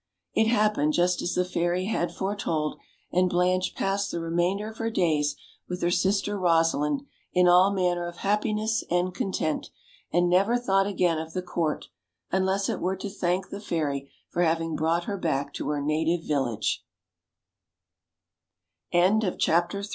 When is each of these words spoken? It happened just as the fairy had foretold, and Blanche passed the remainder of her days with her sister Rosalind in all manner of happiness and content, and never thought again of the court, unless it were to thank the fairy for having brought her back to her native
It 0.33 0.47
happened 0.47 0.93
just 0.93 1.21
as 1.21 1.35
the 1.35 1.45
fairy 1.45 1.85
had 1.85 2.11
foretold, 2.11 2.79
and 3.11 3.29
Blanche 3.29 3.75
passed 3.75 4.09
the 4.09 4.19
remainder 4.19 4.67
of 4.67 4.79
her 4.79 4.89
days 4.89 5.35
with 5.69 5.83
her 5.83 5.91
sister 5.91 6.39
Rosalind 6.39 7.03
in 7.33 7.47
all 7.47 7.69
manner 7.71 8.07
of 8.07 8.17
happiness 8.25 8.83
and 8.89 9.13
content, 9.13 9.69
and 10.11 10.27
never 10.27 10.57
thought 10.57 10.87
again 10.87 11.19
of 11.19 11.33
the 11.33 11.43
court, 11.43 11.89
unless 12.31 12.67
it 12.67 12.81
were 12.81 12.95
to 12.97 13.11
thank 13.11 13.49
the 13.49 13.61
fairy 13.61 14.09
for 14.27 14.41
having 14.41 14.75
brought 14.75 15.03
her 15.03 15.17
back 15.17 15.53
to 15.53 15.69
her 15.69 15.79
native 15.83 16.23